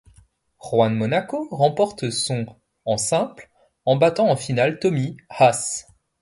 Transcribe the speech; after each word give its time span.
Juan 0.57 0.95
Mónaco 0.95 1.47
remporte 1.51 2.09
son 2.09 2.47
en 2.85 2.97
simple 2.97 3.51
en 3.85 3.97
battant 3.97 4.25
en 4.31 4.35
finale 4.35 4.79
Tommy 4.79 5.15
Haas. 5.29 5.85